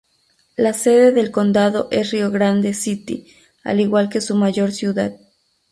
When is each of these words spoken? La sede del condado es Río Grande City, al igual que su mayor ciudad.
La 0.57 0.73
sede 0.73 1.11
del 1.11 1.29
condado 1.29 1.87
es 1.91 2.09
Río 2.09 2.31
Grande 2.31 2.73
City, 2.73 3.27
al 3.63 3.79
igual 3.79 4.09
que 4.09 4.19
su 4.19 4.33
mayor 4.33 4.71
ciudad. 4.71 5.13